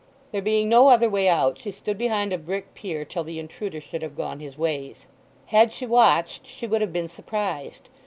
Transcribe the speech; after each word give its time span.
There 0.31 0.41
being 0.41 0.67
no 0.67 0.87
other 0.87 1.07
way 1.07 1.29
out 1.29 1.59
she 1.59 1.69
stood 1.71 1.99
behind 1.99 2.33
a 2.33 2.39
brick 2.39 2.73
pier 2.73 3.05
till 3.05 3.23
the 3.23 3.37
intruder 3.37 3.79
should 3.79 4.01
have 4.01 4.17
gone 4.17 4.39
his 4.39 4.57
ways. 4.57 5.05
Had 5.45 5.71
she 5.71 5.85
watched 5.85 6.47
she 6.47 6.65
would 6.65 6.81
have 6.81 6.91
been 6.91 7.07
surprised. 7.07 7.87